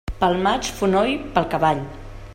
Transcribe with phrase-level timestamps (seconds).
[0.21, 1.85] Pel maig fonoll, pel cavall.